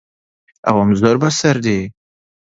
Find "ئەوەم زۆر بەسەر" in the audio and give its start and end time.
0.65-1.57